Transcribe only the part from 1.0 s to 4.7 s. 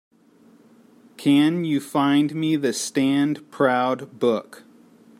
Can you find me the Stand Proud book?